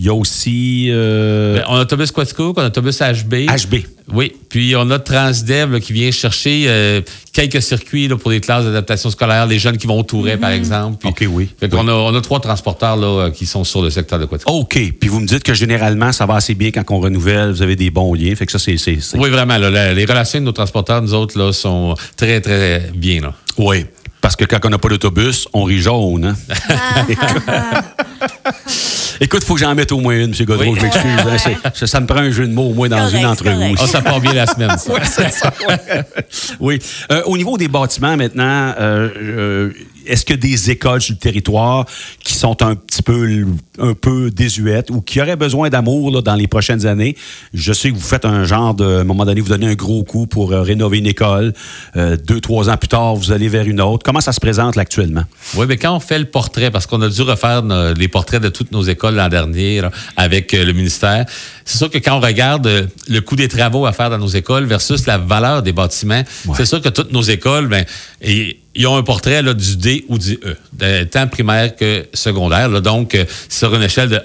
il 0.00 0.04
y 0.04 0.08
a 0.08 0.14
aussi... 0.14 0.86
euh, 0.90 1.56
Ben, 1.56 1.64
on 1.68 1.74
a 1.74 1.80
Autobus 1.80 2.12
Quaticook, 2.12 2.56
on 2.56 2.62
a 2.62 2.66
Autobus 2.68 3.00
HB. 3.00 3.34
HB. 3.50 3.74
Oui, 4.12 4.32
puis 4.48 4.74
on 4.76 4.88
a 4.92 4.98
Transdev 5.00 5.72
là, 5.72 5.80
qui 5.80 5.92
vient 5.92 6.10
chercher 6.12 6.66
euh, 6.68 7.00
quelques 7.32 7.60
circuits 7.60 8.06
là, 8.06 8.16
pour 8.16 8.30
les 8.30 8.40
classes 8.40 8.64
d'adaptation 8.64 9.10
scolaire, 9.10 9.46
les 9.46 9.58
jeunes 9.58 9.76
qui 9.76 9.88
vont 9.88 9.98
au 9.98 10.02
Touret, 10.04 10.36
par 10.36 10.50
exemple. 10.50 10.98
Puis- 11.00 11.08
OK, 11.26 11.34
oui. 11.34 11.48
Fait 11.58 11.68
qu'on 11.68 11.86
a, 11.88 11.92
on 11.92 12.14
a 12.14 12.20
trois 12.20 12.38
transporteurs 12.40 12.96
là, 12.96 13.06
euh, 13.06 13.30
qui 13.32 13.44
sont 13.44 13.64
sur 13.64 13.82
le 13.82 13.90
secteur 13.90 14.20
de 14.20 14.24
Quaticook. 14.26 14.54
OK. 14.54 14.78
Puis 15.00 15.08
vous 15.10 15.18
me 15.18 15.26
dites 15.26 15.42
que 15.42 15.52
généralement, 15.52 16.12
ça 16.12 16.26
va 16.26 16.36
assez 16.36 16.54
bien 16.54 16.70
quand 16.70 16.84
on 16.90 17.00
renouvelle, 17.00 17.50
vous 17.50 17.62
avez 17.62 17.74
des 17.76 17.90
bons 17.90 18.14
liens. 18.14 18.34
Fait 18.36 18.46
que 18.46 18.52
ça, 18.52 18.58
c'est... 18.60 18.78
Oui, 19.16 19.30
vraiment. 19.30 19.58
là, 19.58 19.92
les 19.92 20.04
relations 20.04 20.36
avec 20.38 20.46
nos 20.46 20.52
transporteurs, 20.52 21.02
nous 21.02 21.12
autres, 21.12 21.36
là, 21.36 21.52
sont 21.52 21.94
très, 22.16 22.40
très 22.40 22.90
bien. 22.94 23.20
Là. 23.20 23.34
Oui. 23.58 23.84
Parce 24.20 24.36
que 24.36 24.44
quand 24.44 24.58
on 24.64 24.70
n'a 24.70 24.78
pas 24.78 24.88
d'autobus, 24.88 25.48
on 25.52 25.64
rit 25.64 25.78
jaune. 25.80 26.24
Hein? 26.24 26.36
Écoute, 29.20 29.40
il 29.42 29.46
faut 29.46 29.54
que 29.54 29.60
j'en 29.60 29.74
mette 29.74 29.90
au 29.90 29.98
moins 29.98 30.14
une, 30.14 30.32
M. 30.34 30.44
Godreau. 30.44 30.64
Oui. 30.72 30.76
Je 30.78 30.82
m'excuse. 30.82 31.04
hein, 31.04 31.26
Ouais, 31.26 31.70
ça, 31.74 31.86
ça 31.86 32.00
me 32.00 32.06
prend 32.06 32.18
un 32.20 32.30
jeu 32.30 32.46
de 32.46 32.52
mots 32.52 32.68
au 32.70 32.74
moins 32.74 32.88
dans 32.88 32.98
Correct, 32.98 33.18
une 33.18 33.26
entrevue. 33.26 33.54
correct. 33.56 33.78
Ah, 33.82 33.86
ça 33.86 34.00
part 34.00 34.20
bien 34.20 34.32
la 34.32 34.46
semaine, 34.52 34.78
ça. 34.78 34.92
Ouais, 34.92 35.00
c'est 35.04 35.30
ça, 35.32 35.52
ouais. 35.68 36.02
oui. 36.60 36.78
Euh, 37.10 37.22
au 37.26 37.36
niveau 37.36 37.58
des 37.58 37.66
bâtiments, 37.68 38.16
maintenant, 38.16 38.74
euh, 38.78 39.08
euh, 39.20 39.70
est-ce 40.06 40.24
que 40.24 40.34
des 40.34 40.70
écoles 40.70 41.00
sur 41.02 41.14
le 41.14 41.18
territoire 41.18 41.84
qui 42.22 42.34
sont 42.34 42.62
un 42.62 42.76
petit 42.76 43.02
peu, 43.02 43.44
un 43.80 43.92
peu 43.94 44.30
désuètes 44.30 44.90
ou 44.90 45.00
qui 45.00 45.20
auraient 45.20 45.36
besoin 45.36 45.68
d'amour 45.68 46.22
dans 46.22 46.34
les 46.36 46.46
prochaines 46.46 46.86
années? 46.86 47.16
Je 47.52 47.72
sais 47.72 47.90
que 47.90 47.94
vous 47.96 48.00
faites 48.00 48.24
un 48.24 48.44
genre 48.44 48.72
de, 48.74 48.84
à 48.84 49.00
un 49.00 49.04
moment 49.04 49.24
donné, 49.26 49.40
vous 49.40 49.48
donnez 49.48 49.66
un 49.66 49.74
gros 49.74 50.04
coup 50.04 50.26
pour 50.28 50.52
euh, 50.52 50.62
rénover 50.62 50.98
une 50.98 51.06
école. 51.06 51.52
Euh, 51.96 52.16
deux, 52.16 52.40
trois 52.40 52.70
ans 52.70 52.76
plus 52.76 52.88
tard, 52.88 53.16
vous 53.16 53.32
allez 53.32 53.48
vers 53.48 53.66
une 53.66 53.80
autre. 53.80 54.02
Comment 54.04 54.20
ça 54.20 54.32
se 54.32 54.40
présente 54.40 54.76
là, 54.76 54.82
actuellement? 54.82 55.24
Oui, 55.56 55.66
mais 55.68 55.76
quand 55.76 55.94
on 55.94 56.00
fait 56.00 56.18
le 56.20 56.24
portrait, 56.26 56.70
parce 56.70 56.86
qu'on 56.86 57.02
a 57.02 57.08
dû 57.08 57.22
refaire 57.22 57.62
nos- 57.64 57.92
les 57.94 58.07
portraits 58.08 58.42
de 58.42 58.48
toutes 58.48 58.72
nos 58.72 58.82
écoles 58.82 59.14
l'an 59.14 59.28
dernier 59.28 59.80
là, 59.80 59.90
avec 60.16 60.52
euh, 60.54 60.64
le 60.64 60.72
ministère, 60.72 61.24
c'est 61.64 61.78
sûr 61.78 61.90
que 61.90 61.98
quand 61.98 62.16
on 62.16 62.20
regarde 62.20 62.66
euh, 62.66 62.86
le 63.08 63.20
coût 63.20 63.36
des 63.36 63.48
travaux 63.48 63.86
à 63.86 63.92
faire 63.92 64.10
dans 64.10 64.18
nos 64.18 64.26
écoles 64.28 64.64
versus 64.64 65.06
la 65.06 65.18
valeur 65.18 65.62
des 65.62 65.72
bâtiments, 65.72 66.22
c'est 66.56 66.66
sûr 66.66 66.80
que 66.80 66.88
toutes 66.88 67.12
nos 67.12 67.22
écoles, 67.22 67.68
ben, 67.68 67.84
et- 68.20 68.58
ils 68.74 68.86
ont 68.86 68.96
un 68.96 69.02
portrait 69.02 69.42
là, 69.42 69.54
du 69.54 69.76
D 69.76 70.04
ou 70.08 70.18
du 70.18 70.34
E, 70.44 70.56
de- 70.72 71.04
tant 71.04 71.26
primaire 71.26 71.74
que 71.74 72.06
secondaire. 72.14 72.68
là. 72.68 72.80
donc, 72.80 73.14
euh, 73.14 73.24
sur 73.48 73.74
une 73.74 73.82
échelle 73.82 74.08
de 74.08 74.20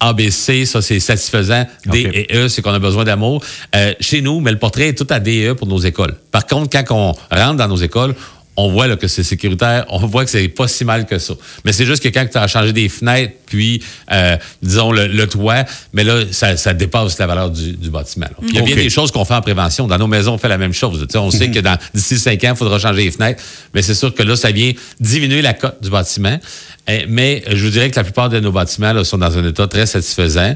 ABC, 0.00 0.66
ça 0.66 0.82
c'est 0.82 1.00
satisfaisant. 1.00 1.66
D 1.86 2.06
et 2.12 2.36
E, 2.36 2.48
c'est 2.48 2.60
qu'on 2.60 2.74
a 2.74 2.78
besoin 2.78 3.04
d'amour. 3.04 3.42
Euh, 3.74 3.94
chez 4.00 4.20
nous, 4.20 4.40
mais 4.40 4.50
le 4.52 4.58
portrait 4.58 4.88
est 4.88 4.94
tout 4.98 5.06
à 5.08 5.18
D 5.20 5.32
et 5.32 5.46
E 5.48 5.54
pour 5.54 5.66
nos 5.66 5.78
écoles. 5.78 6.14
Par 6.30 6.46
contre, 6.46 6.68
quand 6.70 6.84
on 6.94 7.12
rentre 7.34 7.56
dans 7.56 7.68
nos 7.68 7.76
écoles, 7.76 8.14
on 8.56 8.70
voit 8.70 8.86
là, 8.86 8.96
que 8.96 9.06
c'est 9.08 9.22
sécuritaire, 9.22 9.84
on 9.90 9.98
voit 10.06 10.24
que 10.24 10.30
c'est 10.30 10.48
pas 10.48 10.68
si 10.68 10.84
mal 10.84 11.06
que 11.06 11.18
ça. 11.18 11.34
Mais 11.64 11.72
c'est 11.72 11.86
juste 11.86 12.02
que 12.02 12.08
quand 12.08 12.26
tu 12.30 12.38
as 12.38 12.46
changé 12.46 12.72
des 12.72 12.88
fenêtres, 12.88 13.34
puis, 13.46 13.82
euh, 14.12 14.36
disons, 14.62 14.90
le, 14.90 15.06
le 15.06 15.26
toit, 15.26 15.64
mais 15.92 16.02
là, 16.02 16.22
ça, 16.32 16.56
ça 16.56 16.74
dépasse 16.74 17.18
la 17.18 17.26
valeur 17.26 17.50
du, 17.50 17.72
du 17.72 17.90
bâtiment. 17.90 18.26
Il 18.42 18.54
y 18.54 18.58
a 18.58 18.62
bien 18.62 18.74
des 18.74 18.90
choses 18.90 19.12
qu'on 19.12 19.24
fait 19.24 19.34
en 19.34 19.40
prévention. 19.40 19.86
Dans 19.86 19.98
nos 19.98 20.08
maisons, 20.08 20.34
on 20.34 20.38
fait 20.38 20.48
la 20.48 20.58
même 20.58 20.72
chose. 20.72 21.00
Tu 21.00 21.06
sais, 21.12 21.18
on 21.18 21.30
sait 21.30 21.50
que 21.50 21.60
dans 21.60 21.78
d'ici 21.94 22.18
cinq 22.18 22.42
ans, 22.44 22.50
il 22.50 22.56
faudra 22.56 22.78
changer 22.78 23.04
les 23.04 23.10
fenêtres. 23.10 23.42
Mais 23.72 23.82
c'est 23.82 23.94
sûr 23.94 24.12
que 24.12 24.22
là, 24.22 24.34
ça 24.34 24.50
vient 24.50 24.72
diminuer 24.98 25.42
la 25.42 25.54
cote 25.54 25.80
du 25.82 25.90
bâtiment. 25.90 26.38
Euh, 26.88 27.00
Mais 27.08 27.42
euh, 27.48 27.52
je 27.56 27.64
vous 27.64 27.70
dirais 27.70 27.90
que 27.90 27.96
la 27.96 28.04
plupart 28.04 28.28
de 28.28 28.38
nos 28.40 28.52
bâtiments 28.52 28.92
là, 28.92 29.02
sont 29.04 29.18
dans 29.18 29.36
un 29.36 29.44
état 29.46 29.66
très 29.66 29.86
satisfaisant. 29.86 30.54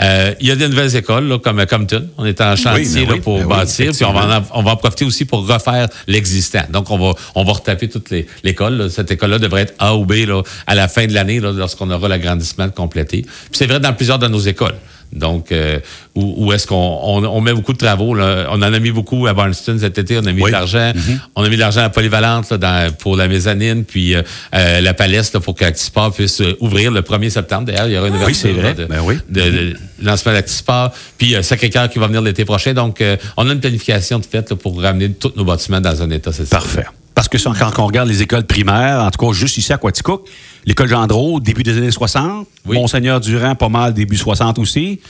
Euh, 0.00 0.34
il 0.40 0.46
y 0.46 0.50
a 0.50 0.56
des 0.56 0.68
nouvelles 0.68 0.94
écoles, 0.96 1.26
là, 1.28 1.38
comme 1.38 1.64
Compton. 1.66 2.06
On 2.18 2.24
est 2.24 2.40
en 2.40 2.54
chantier 2.56 3.00
ben 3.04 3.08
là, 3.08 3.14
oui, 3.14 3.20
pour 3.20 3.38
oui, 3.38 3.44
bâtir. 3.44 3.92
puis 3.92 4.04
on 4.04 4.12
va, 4.12 4.38
en, 4.38 4.58
on 4.58 4.62
va 4.62 4.72
en 4.72 4.76
profiter 4.76 5.04
aussi 5.04 5.24
pour 5.24 5.46
refaire 5.46 5.88
l'existant. 6.06 6.62
Donc, 6.70 6.90
on 6.90 6.98
va, 6.98 7.14
on 7.34 7.44
va 7.44 7.52
retaper 7.52 7.88
toute 7.88 8.10
les- 8.10 8.26
l'école. 8.44 8.90
Cette 8.90 9.10
école-là 9.10 9.38
devrait 9.38 9.62
être 9.62 9.74
A 9.78 9.96
ou 9.96 10.04
B 10.04 10.12
là, 10.26 10.42
à 10.66 10.74
la 10.74 10.88
fin 10.88 11.06
de 11.06 11.12
l'année, 11.14 11.40
lorsqu'on 11.40 11.90
aura 11.90 12.08
l'agrandissement 12.08 12.68
complété. 12.70 13.22
Puis 13.22 13.30
c'est 13.52 13.66
vrai 13.66 13.80
dans 13.80 13.92
plusieurs 13.92 14.18
de 14.18 14.28
nos 14.28 14.40
écoles. 14.40 14.76
Donc, 15.12 15.52
euh, 15.52 15.78
où, 16.14 16.46
où 16.46 16.52
est-ce 16.52 16.66
qu'on 16.66 16.76
on, 17.02 17.24
on 17.24 17.40
met 17.40 17.52
beaucoup 17.52 17.72
de 17.72 17.78
travaux? 17.78 18.14
Là. 18.14 18.46
On 18.50 18.56
en 18.56 18.62
a 18.62 18.78
mis 18.78 18.90
beaucoup 18.90 19.26
à 19.26 19.34
Barnston 19.34 19.76
cet 19.78 19.98
été. 19.98 20.16
On 20.18 20.26
a 20.26 20.32
mis 20.32 20.42
Oui. 20.42 20.50
de 20.50 20.56
l'argent. 20.56 20.92
On 21.36 21.42
a 21.44 21.48
mis 21.48 21.56
de 21.56 21.60
l'argent 21.60 21.82
à 21.82 21.90
polyvalente 21.90 22.50
là, 22.50 22.58
dans- 22.58 22.92
pour 22.96 23.16
la 23.16 23.28
mezzanine, 23.28 23.84
puis 23.84 24.14
euh, 24.14 24.22
euh, 24.54 24.80
la 24.80 24.94
palette 24.94 25.32
là, 25.34 25.40
pour 25.40 25.54
qu'Actisport 25.54 26.12
puisse 26.14 26.40
euh, 26.40 26.56
ouvrir 26.60 26.90
le 26.90 27.02
1er 27.02 27.30
septembre. 27.30 27.66
D'ailleurs, 27.66 27.88
il 27.88 27.92
y 27.94 27.98
aura 27.98 28.08
une 28.08 28.14
Oui, 28.14 28.20
ouverture 28.22 28.40
c'est 28.40 28.52
vrai. 28.52 28.74
de, 28.74 28.84
Ben 28.86 29.00
oui. 29.04 29.16
de- 29.28 29.40
de 29.42 29.76
lancement 30.02 30.32
d'Actisport. 30.32 30.92
Puis 31.18 31.34
euh, 31.34 31.42
Sacré-Cœur 31.42 31.88
qui 31.90 31.98
va 31.98 32.06
venir 32.06 32.22
l'été 32.22 32.44
prochain. 32.44 32.72
Donc, 32.74 33.00
euh, 33.00 33.16
on 33.36 33.48
a 33.48 33.52
une 33.52 33.60
planification 33.60 34.18
de 34.18 34.24
fait 34.26 34.48
là, 34.50 34.56
pour 34.56 34.80
ramener 34.80 35.10
tous 35.12 35.32
nos 35.36 35.44
bâtiments 35.44 35.80
dans 35.80 36.02
un 36.02 36.10
état. 36.10 36.30
Parfait. 36.50 36.84
Parce 37.14 37.28
que 37.28 37.36
quand 37.38 37.82
on 37.82 37.86
regarde 37.86 38.08
les 38.08 38.22
écoles 38.22 38.44
primaires, 38.44 39.00
en 39.00 39.10
tout 39.10 39.24
cas 39.26 39.32
juste 39.32 39.58
ici 39.58 39.72
à 39.72 39.78
Quaticook, 39.78 40.28
l'école 40.64 40.88
Gendreau, 40.88 41.40
début 41.40 41.62
des 41.62 41.76
années 41.76 41.90
60, 41.90 42.46
Oui. 42.66 42.76
Monseigneur 42.76 43.20
Durand, 43.20 43.54
pas 43.54 43.68
mal, 43.68 43.92
début 43.92 44.16
60 44.16 44.58
aussi. 44.58 45.00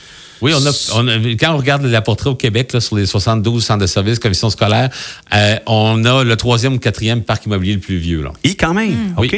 Oui, 0.43 0.51
on 0.55 0.65
a, 0.65 0.91
on 0.95 1.07
a- 1.07 1.17
quand 1.39 1.53
on 1.53 1.57
regarde 1.57 1.83
la 1.85 2.01
portrait 2.01 2.29
au 2.29 2.35
Québec 2.35 2.71
là, 2.73 2.79
sur 2.81 2.95
les 2.97 3.05
72 3.07 3.63
centres 3.65 3.79
de 3.81 3.87
services, 3.87 4.19
commissions 4.19 4.49
scolaires, 4.51 4.89
euh, 5.33 5.55
on 5.65 6.03
a 6.05 6.23
le 6.23 6.35
troisième 6.35 6.73
ou 6.73 6.79
quatrième 6.79 7.21
parc 7.23 7.45
immobilier 7.45 7.73
le 7.73 7.79
plus 7.79 7.97
vieux. 7.97 8.21
Là. 8.21 8.31
Et 8.43 8.53
quand 8.55 8.73
même, 8.73 8.91
Hmm. 8.93 9.13
OK. 9.19 9.35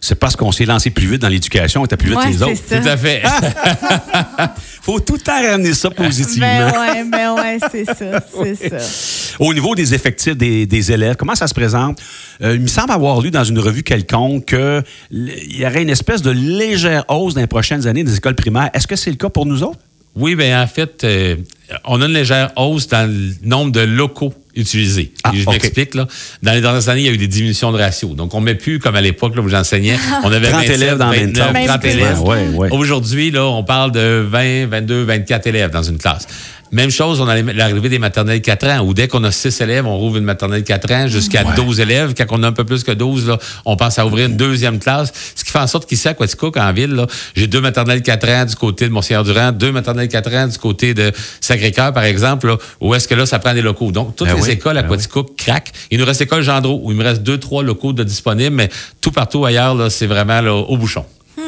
C'est 0.00 0.14
parce 0.14 0.34
qu'on 0.36 0.50
s'est 0.52 0.64
lancé 0.64 0.90
plus 0.90 1.06
vite 1.06 1.22
dans 1.22 1.28
l'éducation, 1.28 1.82
on 1.82 1.84
était 1.84 1.96
plus 1.96 2.08
vite 2.10 2.18
Ouais, 2.18 2.24
que 2.26 2.30
les 2.30 2.36
c'est 2.38 2.44
autres. 2.44 2.60
ça. 2.66 2.80
Tout 2.80 2.88
à 2.88 2.96
fait. 2.96 3.22
faut 4.82 5.00
tout 5.00 5.14
le 5.14 5.20
temps 5.20 5.40
ramener 5.42 5.74
ça 5.74 5.90
positivement. 5.90 6.46
Ben 6.46 6.80
ouais, 6.80 7.04
ben 7.04 7.34
ouais, 7.34 7.58
c'est 7.70 7.84
ça, 7.84 8.20
c'est 8.32 8.54
ça. 8.80 9.34
Au 9.38 9.52
niveau 9.52 9.74
des 9.74 9.94
effectifs 9.94 10.36
des, 10.36 10.66
des 10.66 10.92
élèves, 10.92 11.16
comment 11.16 11.34
ça 11.34 11.46
se 11.46 11.54
présente? 11.54 11.98
Euh, 12.42 12.54
il 12.54 12.60
me 12.62 12.66
semble 12.68 12.92
avoir 12.92 13.20
lu 13.20 13.30
dans 13.30 13.44
une 13.44 13.58
revue 13.58 13.82
quelconque 13.82 14.46
qu'il 14.46 15.58
y 15.60 15.66
aurait 15.66 15.82
une 15.82 15.90
espèce 15.90 16.22
de 16.22 16.30
légère 16.30 17.04
hausse 17.08 17.34
dans 17.34 17.40
les 17.40 17.46
prochaines 17.46 17.86
années 17.86 18.04
des 18.04 18.16
écoles 18.16 18.34
primaires. 18.34 18.70
Est-ce 18.74 18.86
que 18.86 18.96
c'est 18.96 19.10
le 19.10 19.16
cas 19.16 19.28
pour 19.28 19.46
nous 19.46 19.62
autres? 19.62 19.78
Oui, 20.18 20.34
bien, 20.34 20.60
en 20.62 20.66
fait, 20.66 21.04
euh, 21.04 21.36
on 21.84 22.02
a 22.02 22.06
une 22.06 22.12
légère 22.12 22.50
hausse 22.56 22.88
dans 22.88 23.08
le 23.08 23.34
nombre 23.48 23.72
de 23.72 23.80
locaux 23.80 24.34
utilisés. 24.56 25.12
Ah, 25.22 25.30
je 25.32 25.48
m'explique, 25.48 25.94
là. 25.94 26.08
Dans 26.42 26.52
les 26.52 26.60
dernières 26.60 26.88
années, 26.88 27.02
il 27.02 27.06
y 27.06 27.08
a 27.08 27.12
eu 27.12 27.18
des 27.18 27.28
diminutions 27.28 27.70
de 27.70 27.78
ratio. 27.78 28.08
Donc, 28.14 28.34
on 28.34 28.40
ne 28.40 28.46
met 28.46 28.56
plus 28.56 28.80
comme 28.80 28.96
à 28.96 29.00
l'époque 29.00 29.36
là, 29.36 29.42
où 29.42 29.48
j'enseignais. 29.48 29.96
On 30.24 30.32
avait 30.32 30.48
30 30.50 30.60
27, 30.62 30.76
élèves 30.76 30.98
dans 30.98 31.10
la 31.10 31.16
même 31.16 31.26
29, 31.32 31.52
classe. 31.52 31.66
30 31.66 31.84
Même 31.84 31.92
élèves. 31.98 32.14
plus. 32.14 32.24
Ouais, 32.28 32.48
ouais. 32.56 32.68
Aujourd'hui, 32.72 33.30
là, 33.30 33.44
on 33.46 33.62
parle 33.62 33.92
de 33.92 34.26
20, 34.28 34.66
22, 34.66 35.04
24 35.04 35.46
élèves 35.46 35.70
dans 35.70 35.82
une 35.84 35.98
classe. 35.98 36.26
Même 36.72 36.90
chose, 36.90 37.20
on 37.20 37.28
a 37.28 37.40
l'arrivée 37.40 37.88
des 37.88 37.98
maternelles 37.98 38.42
4 38.42 38.66
ans, 38.68 38.80
où 38.80 38.94
dès 38.94 39.08
qu'on 39.08 39.24
a 39.24 39.30
6 39.30 39.60
élèves, 39.60 39.86
on 39.86 39.96
rouvre 39.96 40.18
une 40.18 40.24
maternelle 40.24 40.64
4 40.64 40.92
ans 40.92 41.06
jusqu'à 41.08 41.44
12 41.44 41.80
élèves. 41.80 42.14
Quand 42.16 42.26
on 42.30 42.42
a 42.42 42.48
un 42.48 42.52
peu 42.52 42.64
plus 42.64 42.84
que 42.84 42.92
12, 42.92 43.28
là, 43.28 43.38
on 43.64 43.76
pense 43.76 43.98
à 43.98 44.06
ouvrir 44.06 44.26
une 44.26 44.36
deuxième 44.36 44.78
classe. 44.78 45.12
Ce 45.34 45.44
qui 45.44 45.50
fait 45.50 45.58
en 45.58 45.66
sorte 45.66 45.88
qu'ici, 45.88 46.08
à 46.08 46.14
Quaticook, 46.14 46.56
en 46.56 46.72
ville, 46.72 47.06
j'ai 47.34 47.46
deux 47.46 47.60
maternelles 47.60 48.02
4 48.02 48.28
ans 48.28 48.44
du 48.44 48.54
côté 48.54 48.86
de 48.86 48.92
Monseigneur-Durand, 48.92 49.52
deux 49.52 49.72
maternelles 49.72 50.08
4 50.08 50.34
ans 50.34 50.46
du 50.46 50.58
côté 50.58 50.94
de 50.94 51.12
Sacré-Cœur, 51.40 51.92
par 51.92 52.04
exemple, 52.04 52.48
là, 52.48 52.56
où 52.80 52.94
est-ce 52.94 53.08
que 53.08 53.14
là, 53.14 53.26
ça 53.26 53.38
prend 53.38 53.54
des 53.54 53.62
locaux. 53.62 53.90
Donc, 53.92 54.16
toutes 54.16 54.28
Ben 54.28 54.36
les 54.36 54.42
oui, 54.42 54.50
écoles 54.50 54.76
à 54.78 54.82
ben 54.82 54.88
Quaticook 54.88 55.36
craquent. 55.36 55.72
Il 55.90 55.98
nous 55.98 56.04
reste 56.04 56.20
l'école 56.20 56.42
Gendreau, 56.42 56.80
où 56.82 56.92
il 56.92 56.96
me 56.96 57.04
reste 57.04 57.22
deux, 57.22 57.38
trois 57.38 57.62
locaux 57.62 57.92
de 57.92 58.04
disponibles, 58.04 58.54
mais 58.54 58.68
tout 59.00 59.10
partout 59.10 59.44
ailleurs, 59.44 59.90
c'est 59.90 60.06
vraiment 60.06 60.40
là, 60.40 60.54
au 60.54 60.76
bouchon. 60.76 61.04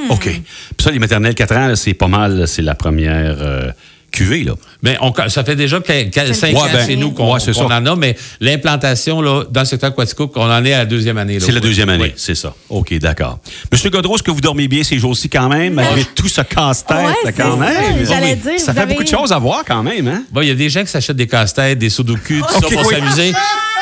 OK. 0.09 0.25
Puis 0.25 0.43
ça, 0.79 0.91
les 0.91 0.99
maternelles 0.99 1.35
4 1.35 1.57
ans, 1.57 1.77
c'est 1.77 1.95
pas 1.95 2.09
mal, 2.09 2.47
c'est 2.49 2.63
la 2.63 2.75
première 2.75 3.37
euh, 3.41 3.71
cuvée, 4.11 4.45
là. 4.45 4.53
Mais 4.83 4.97
on, 5.01 5.13
ça 5.29 5.45
fait 5.45 5.57
déjà 5.57 5.79
5 5.85 6.17
Ouais, 6.17 6.57
ans 6.57 6.67
ben, 6.73 6.87
chez 6.87 6.97
nous 6.97 7.13
qu'on 7.13 7.33
ouais, 7.33 7.41
c'est 7.41 7.53
qu'on 7.53 7.69
ça. 7.69 7.77
en 7.79 7.87
a, 7.87 7.97
mais 7.97 8.17
l'implantation 8.41 9.21
là, 9.23 9.45
dans 9.51 9.61
le 9.61 9.67
secteur 9.67 9.95
Quaticook, 9.95 10.33
on 10.37 10.43
en 10.51 10.65
est 10.65 10.73
à 10.73 10.79
la 10.79 10.85
deuxième 10.87 11.19
année. 11.19 11.35
là. 11.35 11.41
C'est 11.45 11.53
la 11.53 11.61
deuxième 11.61 11.89
année, 11.89 12.03
Oui. 12.05 12.13
c'est 12.17 12.35
ça. 12.35 12.55
OK, 12.69 12.93
d'accord. 12.99 13.39
Monsieur 13.73 13.91
Godreau, 13.91 14.17
est-ce 14.17 14.23
que 14.23 14.31
vous 14.31 14.41
dormez 14.41 14.69
bien 14.69 14.83
ces 14.83 14.99
jours-ci 14.99 15.29
quand 15.29 15.49
même, 15.49 15.75
malgré 15.75 16.05
tout 16.15 16.29
ce 16.29 16.41
casse-tête, 16.41 16.97
c'est 17.25 17.33
quand 17.33 17.53
ça, 17.53 17.57
même? 17.57 18.07
j'allais 18.07 18.39
Oui. 18.45 18.51
dire, 18.53 18.61
Ça 18.61 18.73
fait 18.75 18.81
avez- 18.81 18.93
beaucoup 18.93 19.05
de 19.05 19.09
choses 19.09 19.33
à 19.33 19.39
voir 19.39 19.63
quand 19.67 19.83
même, 19.83 20.09
hein? 20.09 20.23
Bon, 20.33 20.41
il 20.41 20.49
y 20.49 20.51
a 20.51 20.55
des 20.55 20.69
gens 20.71 20.81
qui 20.83 20.89
s'achètent 20.91 21.17
des 21.17 21.27
casse-têtes, 21.27 21.79
des 21.79 21.91
sudoku, 21.91 22.21
tout 22.41 22.45
ça 22.55 22.61
pour 22.61 22.87
oui. 22.87 22.95
s'amuser. 22.95 23.33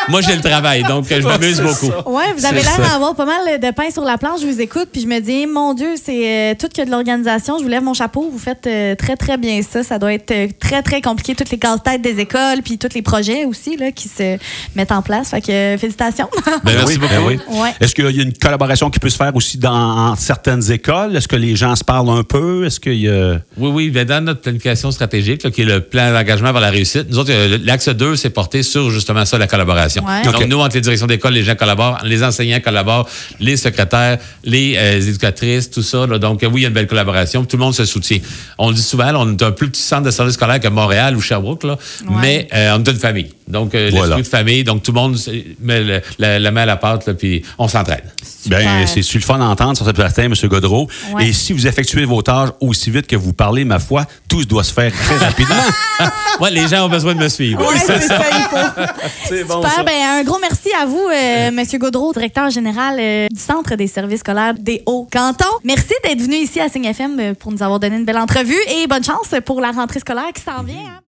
Moi, 0.08 0.20
j'ai 0.22 0.34
le 0.34 0.42
travail, 0.42 0.82
donc 0.82 1.06
je 1.08 1.20
m'amuse 1.20 1.60
beaucoup. 1.60 1.92
Ouais, 2.10 2.32
vous 2.36 2.44
avez 2.44 2.62
l'air 2.62 2.78
d'avoir 2.78 3.14
pas 3.14 3.26
mal 3.26 3.60
de 3.60 3.70
pain 3.72 3.90
sur 3.90 4.04
la 4.04 4.18
planche. 4.18 4.40
Je 4.40 4.46
vous 4.46 4.60
écoute, 4.60 4.88
puis 4.92 5.02
je 5.02 5.06
me 5.06 5.20
dis, 5.20 5.46
mon 5.46 5.74
Dieu, 5.74 5.94
c'est 6.02 6.52
euh, 6.52 6.54
tout 6.58 6.68
que 6.74 6.84
de 6.84 6.90
l'organisation. 6.90 7.58
Je 7.58 7.62
vous 7.62 7.68
lève 7.68 7.82
mon 7.82 7.94
chapeau. 7.94 8.28
Vous 8.30 8.38
faites 8.38 8.66
euh, 8.66 8.94
très, 8.94 9.16
très 9.16 9.36
bien 9.36 9.60
ça. 9.62 9.82
Ça 9.82 9.98
doit 9.98 10.12
être 10.12 10.30
euh, 10.30 10.48
très, 10.58 10.82
très 10.82 11.00
compliqué, 11.00 11.34
toutes 11.34 11.50
les 11.50 11.58
casse-têtes 11.58 12.02
des 12.02 12.20
écoles, 12.20 12.62
puis 12.64 12.78
tous 12.78 12.94
les 12.94 13.02
projets 13.02 13.44
aussi 13.44 13.76
là, 13.76 13.92
qui 13.92 14.08
se 14.08 14.38
mettent 14.74 14.92
en 14.92 15.02
place. 15.02 15.30
Fait 15.30 15.40
que 15.40 15.52
euh, 15.52 15.78
félicitations. 15.78 16.28
Ben, 16.64 16.72
merci 16.74 16.94
oui, 16.94 16.98
beaucoup. 16.98 17.14
ben 17.14 17.22
oui. 17.26 17.60
Ouais. 17.60 17.70
Est-ce 17.80 17.94
qu'il 17.94 18.10
y 18.10 18.20
a 18.20 18.22
une 18.22 18.32
collaboration 18.32 18.90
qui 18.90 18.98
peut 18.98 19.08
se 19.08 19.16
faire 19.16 19.34
aussi 19.34 19.58
dans 19.58 20.16
certaines 20.16 20.70
écoles? 20.72 21.16
Est-ce 21.16 21.28
que 21.28 21.36
les 21.36 21.56
gens 21.56 21.76
se 21.76 21.84
parlent 21.84 22.10
un 22.10 22.24
peu? 22.24 22.66
Est-ce 22.66 22.80
qu'il 22.80 22.94
y 22.94 23.08
a... 23.08 23.40
Oui, 23.56 23.70
oui. 23.72 23.90
ben, 23.90 24.04
dans 24.04 24.24
notre 24.24 24.40
planification 24.40 24.90
stratégique, 24.90 25.42
là, 25.44 25.50
qui 25.50 25.62
est 25.62 25.66
le 25.66 25.80
plan 25.80 26.12
d'engagement 26.12 26.52
vers 26.52 26.60
la 26.60 26.70
réussite, 26.70 27.06
nous 27.10 27.18
autres, 27.18 27.32
l'axe 27.64 27.88
2, 27.88 28.16
c'est 28.16 28.30
porté 28.30 28.62
sur 28.62 28.90
justement 28.90 29.24
ça, 29.24 29.38
la 29.38 29.46
collaboration. 29.46 29.97
Ouais. 30.06 30.22
Donc, 30.22 30.46
nous, 30.46 30.58
entre 30.58 30.76
les 30.76 30.80
directions 30.80 31.06
d'école, 31.06 31.34
les 31.34 31.44
gens 31.44 31.54
collaborent, 31.54 31.98
les 32.04 32.22
enseignants 32.22 32.60
collaborent, 32.60 33.08
les 33.40 33.56
secrétaires, 33.56 34.18
les 34.44 34.74
euh, 34.76 35.00
éducatrices, 35.00 35.70
tout 35.70 35.82
ça. 35.82 36.06
là. 36.06 36.18
donc, 36.18 36.42
euh, 36.42 36.46
oui, 36.46 36.60
il 36.60 36.62
y 36.62 36.66
a 36.66 36.68
une 36.68 36.74
belle 36.74 36.86
collaboration. 36.86 37.44
Tout 37.44 37.56
le 37.56 37.64
monde 37.64 37.74
se 37.74 37.84
soutient. 37.84 38.18
On 38.58 38.68
le 38.68 38.74
dit 38.74 38.82
souvent, 38.82 39.10
là, 39.10 39.18
on 39.18 39.30
est 39.30 39.42
un 39.42 39.52
plus 39.52 39.70
petit 39.70 39.82
centre 39.82 40.02
de 40.02 40.10
service 40.10 40.34
scolaire 40.34 40.60
que 40.60 40.68
Montréal 40.68 41.16
ou 41.16 41.20
Sherbrooke, 41.20 41.64
là, 41.64 41.76
mais 42.08 42.48
euh, 42.54 42.76
on 42.76 42.82
est 42.82 42.90
une 42.90 42.98
famille. 42.98 43.30
Donc, 43.48 43.74
euh, 43.74 43.88
Voilà. 43.90 44.16
l'esprit 44.16 44.22
de 44.22 44.28
famille. 44.28 44.64
Donc, 44.64 44.82
tout 44.82 44.92
le 44.92 45.00
monde 45.00 45.16
met 45.60 45.80
le- 45.82 46.00
la, 46.18 46.38
la 46.38 46.50
main 46.50 46.62
à 46.62 46.66
la 46.66 46.76
pâte, 46.76 47.06
là, 47.06 47.14
puis 47.14 47.42
on 47.58 47.66
s'entraide. 47.68 48.04
Super. 48.40 48.88
c'est 48.88 49.02
sur 49.02 49.18
le 49.18 49.24
fun 49.24 49.38
d'entendre 49.38 49.76
sur 49.76 49.84
cette 49.84 49.98
matin, 49.98 50.24
M. 50.24 50.34
Godreau. 50.48 50.88
Ouais. 51.14 51.28
Et 51.28 51.32
si 51.32 51.52
vous 51.52 51.66
effectuez 51.66 52.04
vos 52.04 52.22
tâches 52.22 52.50
aussi 52.60 52.90
vite 52.90 53.06
que 53.06 53.16
vous 53.16 53.32
parlez, 53.32 53.64
ma 53.64 53.78
foi, 53.78 54.06
tout 54.28 54.44
doit 54.44 54.64
se 54.64 54.72
faire 54.72 54.92
très 54.92 55.16
rapidement. 55.16 55.54
Ouais, 56.40 56.52
les 56.52 56.68
gens 56.68 56.86
ont 56.86 56.88
besoin 56.88 57.16
de 57.16 57.18
me 57.18 57.28
suivre. 57.28 57.60
Ouais, 57.66 57.76
c'est 57.84 58.00
ça, 58.00 58.20
il 58.30 58.42
faut. 58.44 58.82
C'est 59.28 59.42
bon, 59.42 59.56
Super. 59.56 59.72
ça. 59.72 59.82
Ben, 59.82 60.20
un 60.20 60.22
gros 60.22 60.38
merci 60.40 60.68
à 60.80 60.86
vous, 60.86 61.02
euh, 61.12 61.50
Monsieur 61.50 61.80
Gaudreau, 61.80 62.12
directeur 62.12 62.48
général 62.50 62.96
euh, 63.00 63.26
du 63.28 63.40
Centre 63.40 63.74
des 63.74 63.88
services 63.88 64.20
scolaires 64.20 64.54
des 64.56 64.84
Hauts-Cantons. 64.86 65.44
Merci 65.64 65.94
d'être 66.04 66.20
venu 66.20 66.36
ici 66.36 66.60
à 66.60 66.68
Signe 66.68 66.84
FM 66.84 67.18
euh, 67.18 67.34
pour 67.34 67.50
nous 67.50 67.60
avoir 67.60 67.80
donné 67.80 67.96
une 67.96 68.04
belle 68.04 68.18
entrevue 68.18 68.54
et 68.68 68.86
bonne 68.86 69.02
chance 69.02 69.34
pour 69.44 69.60
la 69.60 69.72
rentrée 69.72 69.98
scolaire 69.98 70.30
qui 70.32 70.42
s'en 70.42 70.62
vient. 70.62 70.76
hein. 70.76 71.00